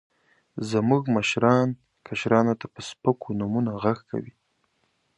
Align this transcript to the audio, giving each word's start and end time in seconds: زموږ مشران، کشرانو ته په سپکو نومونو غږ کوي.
زموږ 0.71 1.03
مشران، 1.15 1.69
کشرانو 2.07 2.53
ته 2.59 2.65
په 2.73 2.79
سپکو 2.89 3.27
نومونو 3.39 3.71
غږ 3.83 3.99
کوي. 4.09 4.33